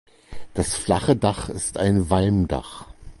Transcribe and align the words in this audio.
Das 0.55 0.73
flache 0.75 1.15
Dach 1.15 1.47
ist 1.49 1.77
ein 1.77 2.09
Walmdach. 2.09 2.87